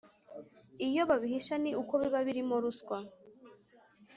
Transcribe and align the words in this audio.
Iyo 0.87 1.01
babihisha, 1.09 1.55
ni 1.63 1.71
uko 1.81 1.93
biba 2.01 2.19
birimo 2.27 2.55
ruswa, 2.63 2.97